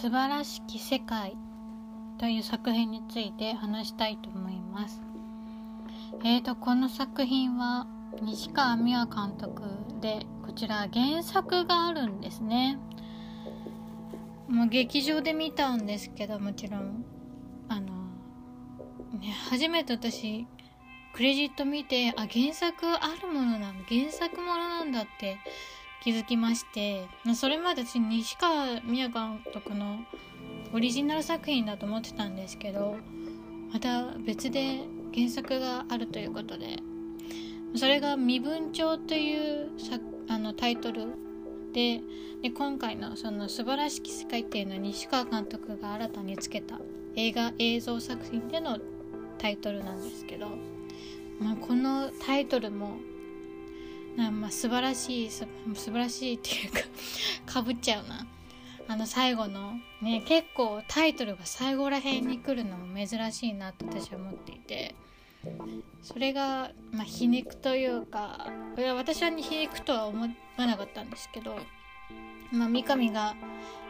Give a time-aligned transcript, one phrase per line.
[0.00, 1.36] 素晴らしき世界
[2.16, 5.02] という作品について話したいと思います。
[6.24, 7.86] えーとこの作品は
[8.22, 9.60] 西川美和監督
[10.00, 12.78] でこちら原作があるんですね。
[14.48, 17.04] もう劇場で見たんですけどもちろん
[17.68, 17.88] あの
[19.18, 20.46] ね初めて私
[21.12, 25.36] クレジット見てあ原作あるものなんだ原作ものなんだって
[26.02, 30.00] 気づきましてそれまで私西川美和監督の
[30.72, 32.96] オリジナル作品だと思ってたんですけど
[33.72, 34.80] また別で
[35.14, 36.78] 原作があるということで
[37.76, 39.70] それが「身分帳」という
[40.28, 41.06] あのタイトル
[41.72, 42.00] で
[42.42, 46.80] で今回のその「素晴らしき世界」っていうのは西川監督が新たにつけた
[47.14, 48.78] 映画映像作品での
[49.38, 50.48] タイトルなんですけど、
[51.40, 52.98] まあ、このタイトルも
[54.16, 56.80] なまあ素晴らしい素晴らしいっていうか
[57.54, 58.26] かぶっちゃうな。
[58.88, 64.94] あの最後のね結構タイトルが最後らへんに来るのも珍しいなと私は思っていて。
[66.02, 71.56] それが、まあ、皮肉というかいや私は皮肉とは思わなかったんですけど、
[72.52, 73.34] まあ、三上が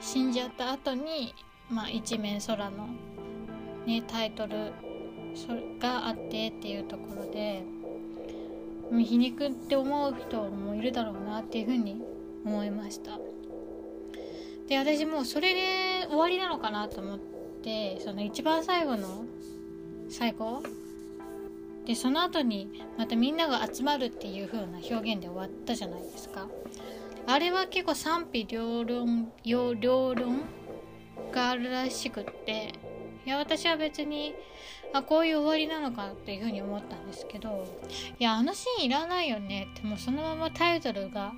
[0.00, 1.34] 死んじゃった後に、
[1.70, 2.88] まあ、一面空の、
[3.86, 4.72] ね、タイトル
[5.78, 7.62] があってっていうところで
[8.90, 12.02] 皮肉って思う人もいるだろうなっていうふうに
[12.44, 13.18] 思いました。
[14.68, 17.18] で私もうそれで終わりなのかなと思っ
[17.62, 19.24] てその一番最後の
[20.08, 20.62] 最後
[21.86, 26.48] でその後にまたみんなが集まるっていう風な表現で終わったじゃないですか。
[27.26, 29.74] あれは結構賛否両論両
[30.14, 30.42] 論
[31.32, 32.74] があるらしくって
[33.26, 34.34] いや私は別に
[34.94, 37.66] あこういう終わりなのかっていう風に思ったんですけど
[38.16, 41.32] いやあのシーンいらないよねってもうそのままタイトルが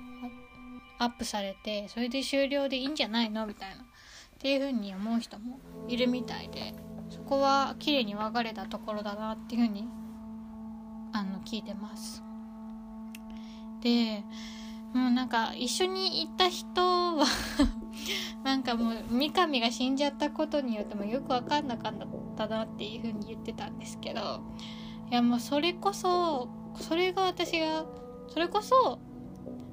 [0.99, 3.79] アップされてそれで終了でいいんじゃないのみたいなっ
[4.37, 6.75] ていう風に思う人もいるみたいで
[7.09, 9.87] そこは綺麗に分かれたところだなっていう風に
[11.13, 12.21] あの聞いてます。
[13.81, 14.23] で
[14.93, 17.25] もうなんか一緒に行った人は
[18.43, 22.05] なんかもう三上が死んじゃったことによってもよく分かんなかった
[22.45, 24.41] なっていう風に言ってたんですけど
[25.09, 27.85] いやもうそれこそそれが私が
[28.27, 28.99] それこそ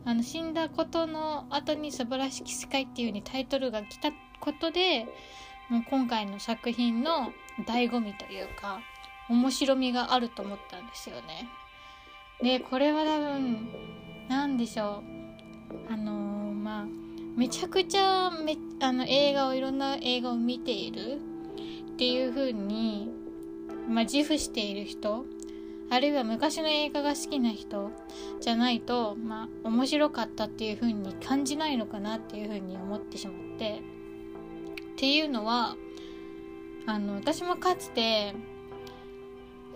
[0.07, 5.07] あの死んだことの後に「素晴らしき世界」っていう風にタイトルが来たことで
[5.69, 7.33] もう今回の作品の
[7.67, 8.81] 醍醐味というか
[9.29, 11.49] 面白みがあると思ったんですよね。
[12.43, 13.69] でこれは多分
[14.29, 15.03] 何でしょ
[15.89, 16.87] うあのー、まあ
[17.37, 21.21] めちゃくちゃめあの映画をいろんな映画を見ている
[21.95, 23.09] っていう風に
[23.89, 25.25] まあ、自負している人
[25.91, 27.91] あるいは昔の映画が好きな人
[28.41, 33.81] じゃないと、まあ、面白かったっていう風に感じないのかなっていう風に思ってしまって
[34.93, 35.77] っていうのは
[36.87, 38.35] あの私もかつて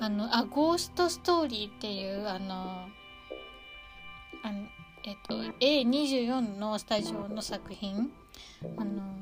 [0.00, 2.54] あのあゴーストストーリーっていうあの
[4.42, 4.66] あの
[5.04, 8.10] えっと A24 のスタジオの作品
[8.76, 9.17] あの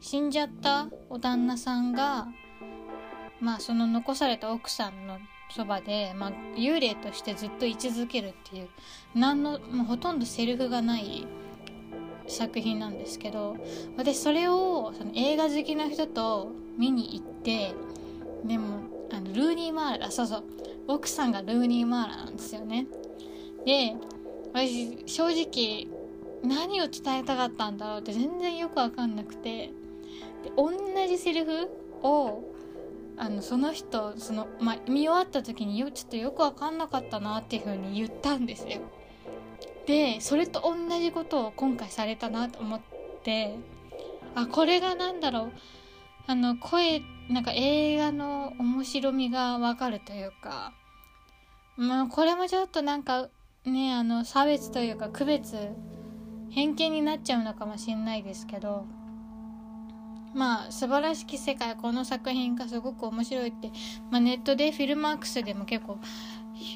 [0.00, 2.28] 死んじゃったお旦那さんが
[3.40, 5.18] まあその残された奥さんの
[5.50, 8.68] そばで、まあ、幽霊としてずっと居続けるっていう
[9.14, 11.26] 何のもうほとんどセリフがない
[12.26, 13.56] 作品なんですけど
[13.96, 17.74] 私それをその映画好きな人と見に行って
[18.44, 18.80] でも
[19.12, 20.44] あのルーニー・マーラそうそう
[20.88, 22.86] 奥さんがルーニー・マーラなんですよね。
[23.64, 23.96] で
[24.52, 25.88] 私正直
[26.42, 29.72] 何を伝えたかったんだろうって全然よく分かんなくて。
[30.46, 30.72] で同
[31.08, 31.68] じセリフ
[32.02, 32.44] を
[33.16, 38.80] あのその人その、ま見終わった時によちょっとよく分かんなかったなっていう風に言ったんですよ。
[39.86, 42.80] でそれと同じことを今回されたなと思っ
[43.24, 43.56] て
[44.34, 45.52] あこれが何だろう。
[46.28, 50.72] あの声なんか映画の面白みがわかるというか
[51.76, 53.28] まあこれもちょっとなんか
[53.64, 55.56] ねあの差別というか区別
[56.50, 58.86] 偏見になっちゃうのかもしれないですけど
[60.36, 63.72] まあ素晴らしき世界この作品がすごく面白いって、
[64.10, 65.98] まあ、ネットでフィルマークスでも結構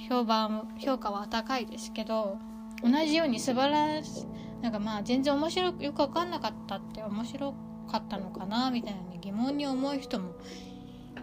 [0.09, 2.39] 評判評価は高いですけど
[2.83, 4.27] 同じように素晴らし
[4.63, 6.77] なんかまあ全然面白くよく分かんなかった。
[6.77, 7.55] って面白
[7.91, 10.35] かったのかなみたいに疑問に思う人も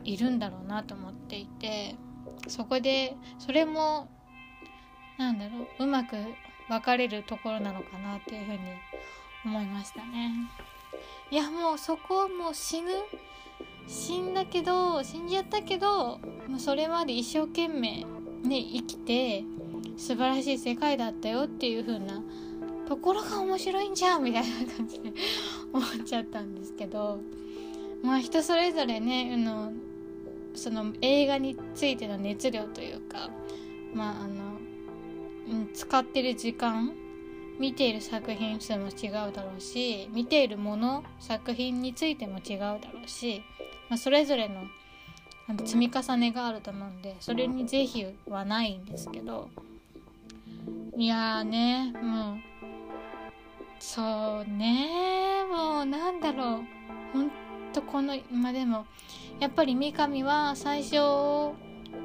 [0.04, 1.96] いるんだろうなと思っていて
[2.48, 4.08] そこでそれも
[5.18, 6.16] なんだろううまく
[6.70, 8.60] 分かれるところなのかなっていうふうに
[9.46, 10.32] 思いましたね。
[11.30, 12.92] いやもうそこはもう死ぬ？
[13.88, 18.06] 死んだけど死んじゃったけどもうそれまで一生懸命
[18.44, 19.44] ね生きて
[19.98, 22.22] 素晴らしい世界だったよっていう風な
[22.88, 25.14] ところが面白いんじゃんみたいな感じで
[25.72, 27.22] 思っちゃったんですけど
[28.04, 29.72] まあ人それぞれねあの
[30.54, 33.30] その映画についての熱量というか
[33.94, 34.58] まああの、
[35.50, 36.94] うん、使ってる時間
[37.60, 43.44] 見ている作品数も違うだろうし見ているもの作品についても違うだろうし、
[43.90, 44.66] まあ、それぞれの
[45.66, 49.50] 積み重ねがあると思うんでそれに是非はないんですけど
[50.96, 52.38] いやーねもう
[53.80, 56.78] そうねもうなんだろう。
[57.14, 57.32] ほん
[57.74, 58.86] とこのまあでも
[59.40, 61.56] やっぱり三上は最初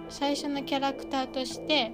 [0.08, 1.93] 最初のキャラクターとして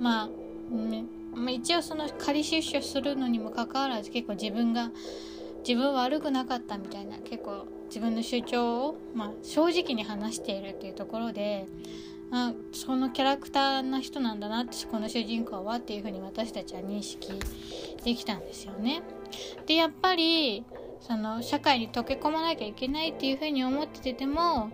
[0.00, 0.28] まあ、
[0.74, 4.90] ね、まあ、一応その仮出所するのにもかかわらず結構自分が
[5.66, 11.66] 自分悪くなかったみたいな結構自分の主張を、まあ、正直に話しているっていうところで
[12.30, 17.30] あそのキャラクターな人なんだなってこの主人公はっていうふうに私たちは認識
[18.02, 19.02] できたんですよね。
[19.66, 20.64] でやっぱり
[21.00, 24.70] その社会に溶け込まなきゃいけないっていうふうに思ってても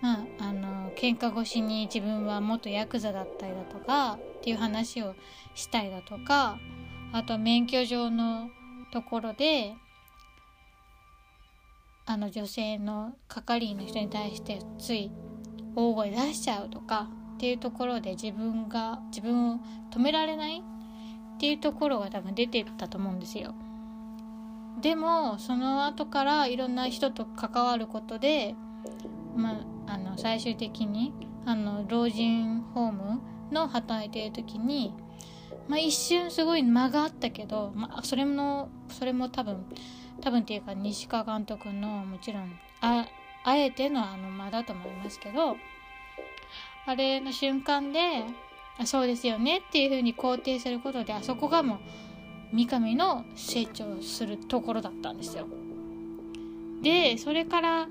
[0.00, 5.14] まああの喧嘩越しに自分は元ヤクザだったりだとかっていう話を
[5.54, 6.58] したりだとか
[7.12, 8.48] あと免許上の
[8.92, 9.74] ところで
[12.04, 15.10] あの女性の係員の人に対してつい
[15.74, 19.60] 大声出しちゃうとかっていうところで自分が自分を
[19.90, 20.62] 止められないっ
[21.38, 23.54] ていうところが多分出てたと思うんですよ。
[24.80, 28.54] でもその後からいろんな人と関わることで、
[29.36, 31.12] まあ、あの最終的に
[31.44, 33.20] あの老人ホーム
[33.50, 34.94] の働いている時に、
[35.68, 39.66] まあ、一瞬すごい間があったけど、まあ、それもそれも多分
[40.20, 43.06] 多分っていうか西川監督のもちろんあ
[43.44, 45.56] あえてのあの間だと思いますけど
[46.86, 48.24] あれの瞬間で
[48.78, 51.78] あそうですよねっていうふうに肯定することであそこがもう
[52.52, 55.46] 三上の成長するところだったんですよ。
[56.82, 57.88] でそれから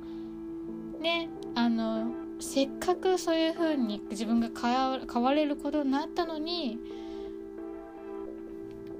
[1.01, 6.79] ねあのせっかくそういうふうに自分が変われることになったのに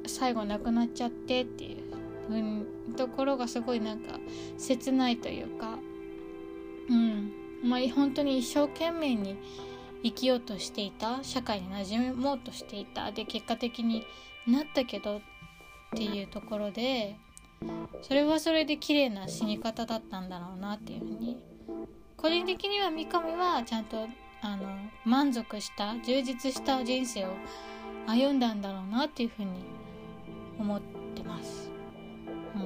[0.06, 4.20] 最後亡くなっちゃってっていう、ところがすごいなんか
[4.58, 5.78] 切ないというか
[6.90, 7.32] うん。
[7.64, 9.38] まあ本当に一生懸命に
[10.04, 14.04] 生きようとしていた社会に馴染もうとしていたで結果的に
[14.48, 15.22] なったけどっ
[15.96, 17.18] ていうところで
[18.02, 21.38] それはそれで綺麗な死に方だったんだろうなっていうふうに
[22.22, 24.08] 個人的には三上はちゃんと
[24.42, 24.68] あの
[25.06, 27.30] 満足した充実した人生を
[28.06, 29.50] 歩んだんだろうなっていうふうに
[30.60, 30.82] 思っ
[31.16, 31.72] てます。
[32.56, 32.60] う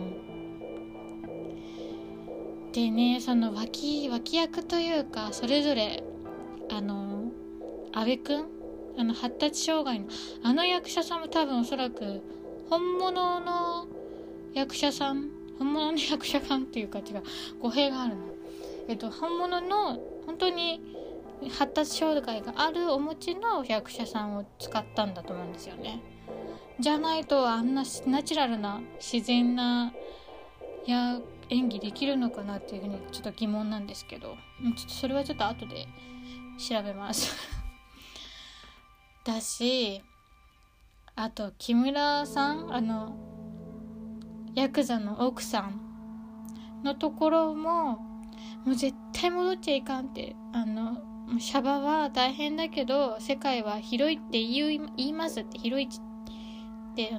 [2.68, 6.04] ん、でねその脇脇役というかそれぞれ
[6.70, 7.32] あの
[7.94, 8.46] 阿部君
[8.98, 10.08] あの発達障害の
[10.44, 12.22] あの役者さんも多分おそらく
[12.70, 13.88] 本物の
[14.54, 15.30] 役者さん？
[15.58, 17.24] 本物の役者さんっていうか違う
[17.62, 18.35] 語弊があるの
[18.88, 20.82] えっと本物の本当に
[21.58, 26.02] 発達障害があるお持ちの役者さんを使ったんだと思うんですよね。
[26.80, 29.94] じゃないとあんなナチュラルな自然な
[30.86, 34.36] や演技できるのかなっていうふうにちょっと疑問なんですけど。
[34.76, 35.88] ちょっとそれはちょっと後で
[36.58, 37.36] 調べます。
[39.26, 40.02] だし
[41.16, 43.16] あと木村さんあの
[44.54, 45.82] ヤクザの奥さん
[46.84, 48.15] のところも
[48.66, 50.98] もう絶対戻っちゃいかんってあの
[51.40, 57.12] シャバは大変だけど世界は広いって言いますって広いって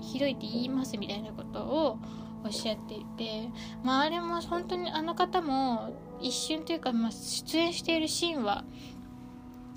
[0.00, 1.98] 広いって言いますみたいなことを
[2.44, 3.48] おっしゃっていて、
[3.82, 8.64] まあ、あれも本当にあの方も一瞬というか、まあ、出演しているシーンは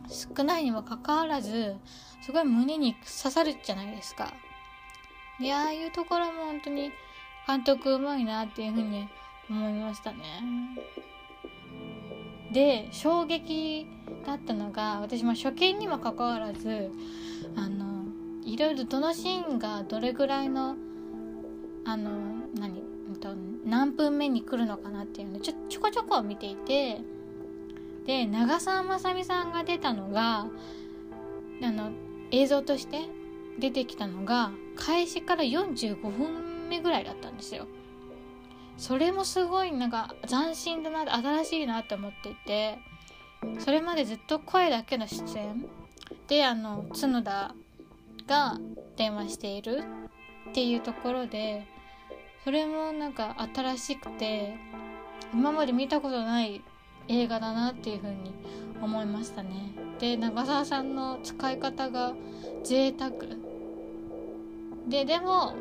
[0.08, 1.76] 少ないにもかかわらず
[2.22, 4.34] すごい胸に刺さるじゃないですか。
[5.40, 6.92] でああいうところも本当に
[7.48, 9.10] 監督うまいなっていうふうに
[9.52, 10.18] 思いましたね。
[12.54, 13.88] で衝撃
[14.26, 16.92] だったのが私も初見にもかかわらず
[17.56, 18.06] あの
[18.44, 20.76] いろいろどのシーンがどれぐらいの
[21.86, 22.12] あの
[22.56, 22.82] 何
[23.66, 27.00] 何分目に来るのかなっていうのちょちょこちょこ見ていて
[28.06, 30.48] で長澤まさみさんが出たのが
[31.64, 31.92] あの
[32.32, 33.02] 映像として
[33.60, 37.68] 出てきたのが開始から45分目ぐらいだったんですよ。
[38.78, 42.80] それもすごいなんか斬新だな新しいなって思っていて
[43.60, 45.66] それまでずっと声だけの出演。
[46.28, 47.54] であの角田
[48.28, 48.58] が
[48.96, 49.84] 電話している
[50.50, 51.66] っていうところで
[52.44, 54.56] それもなんか新しくて
[55.34, 56.62] 今まで見たことない
[57.08, 58.34] 映画だなっていう風に
[58.82, 59.74] 思いましたね。
[60.00, 62.14] で長澤さんの使い方が
[62.64, 63.12] 贅沢。
[64.88, 65.54] ででも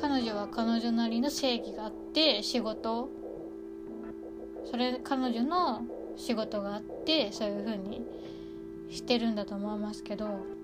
[0.00, 3.08] 彼女は彼女なりの正義があって仕事。
[4.70, 5.82] それ彼女の
[6.16, 8.02] 仕事があってそういう風に
[8.90, 10.60] してるんだと思いますけど。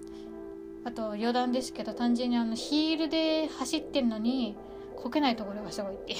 [0.87, 4.57] あと余談ですけど単純にあのヒールで走ってんのに
[4.95, 6.19] こけないところがすごいっていう。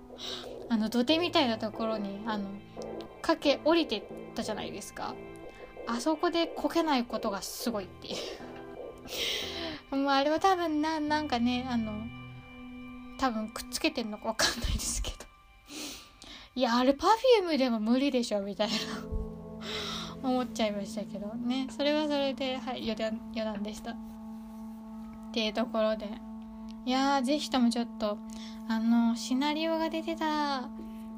[0.68, 2.50] あの土手みたいなところにあの
[3.22, 4.02] 駆け降りてっ
[4.34, 5.14] たじゃないですか。
[5.86, 8.10] あそこでこけないことがすごいってい
[9.90, 9.96] う。
[9.96, 11.92] もうあれは多分ななんかねあの
[13.24, 15.16] 多分くっつけてんのかわかんないですけど。
[16.56, 18.74] いやあれ Perfume でも無理でしょみたいな。
[20.22, 21.28] 思っちゃいましたけど。
[21.34, 23.92] ねそれはそれではい余談余談でした。
[23.92, 23.96] っ
[25.32, 26.06] ていうところで。
[26.84, 28.18] いやーぜひともちょっと
[28.68, 30.68] あのシナリオが出てたら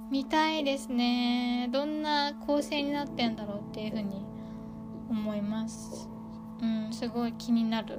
[0.08, 1.68] 見たいですね。
[1.72, 4.24] どんな構成になってんだろうっていうふうに
[5.10, 6.08] 思います。
[6.62, 7.98] うんすごい気になる。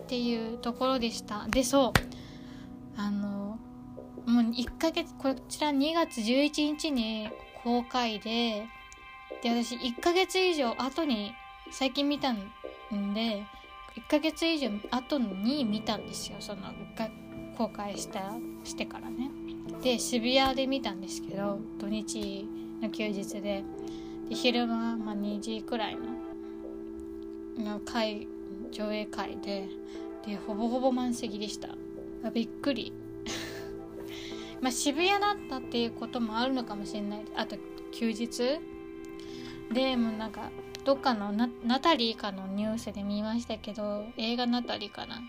[0.00, 1.48] っていうところでした。
[1.48, 2.27] でそう。
[2.98, 3.58] あの
[4.26, 7.30] もう1ヶ月こちら2月11日に
[7.62, 8.66] 公開で
[9.40, 11.32] で私1ヶ月以上後に
[11.70, 12.38] 最近見たん
[13.14, 13.44] で
[13.96, 16.62] 1ヶ月以上後に見たんですよその
[17.56, 18.32] 公開した
[18.64, 19.30] してからね。
[19.82, 22.48] で渋谷で見たんですけど土日
[22.82, 23.64] の休日で。
[24.28, 26.02] で昼間、まあ、2時くらいの
[27.64, 28.26] の会
[28.70, 29.68] 上映会で
[30.26, 31.68] でほぼほぼ満席でした。
[32.24, 32.92] あびっくり。
[34.60, 37.24] まあ渋谷だったっていうこともあるのかもしれない。
[37.36, 37.56] あと
[37.92, 38.60] 休日？
[39.72, 40.50] でもなんか
[40.84, 45.20] どっかのナタリーかのニュースで見ましたけど映画ナタリーかな。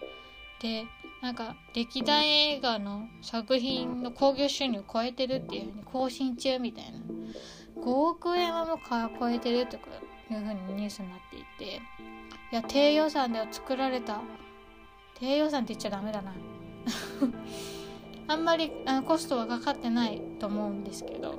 [0.61, 0.85] で
[1.21, 6.99] なんか歴代映画の作品の興行収入を超えてるっていうふうに更新中みたいな。
[7.81, 8.77] 5億円はもう
[9.19, 9.87] 超えてるとか
[10.29, 11.81] いうふうにニュースになっていて。
[12.51, 14.21] いや低予算では作られた。
[15.15, 16.33] 低予算って言っちゃダメだな。
[18.27, 21.35] あんまりあのコストはかかってないと思うんですけど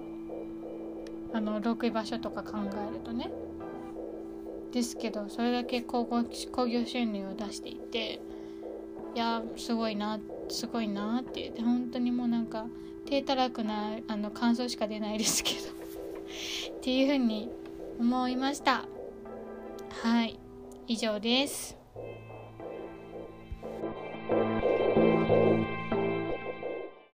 [1.32, 2.58] あの6位場所とか考
[2.90, 3.30] えるとね。
[4.72, 6.24] ですけどそれだけ興行
[6.86, 8.20] 収入を出していて
[9.16, 11.50] いやすごいなすごいなって。
[11.50, 12.66] で本当にもうなんか
[13.06, 15.80] 低たらくなあの感想しか出ないですけど。
[16.78, 17.50] っていうふうに
[17.98, 18.86] 思いました。
[20.02, 20.38] はい。
[20.86, 21.79] 以上です。